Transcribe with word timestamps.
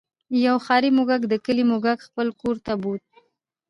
یو 0.45 0.57
ښاري 0.65 0.89
موږک 0.97 1.21
د 1.27 1.33
کلي 1.45 1.63
موږک 1.71 1.97
خپل 2.07 2.27
کور 2.41 2.55
ته 2.65 2.73
بوت. 2.81 3.03